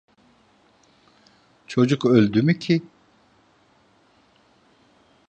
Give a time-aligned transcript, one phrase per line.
[1.67, 2.81] Çocuk öldü mü ki?